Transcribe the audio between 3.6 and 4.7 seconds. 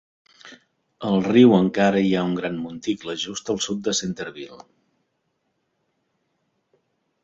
sud de Centerville.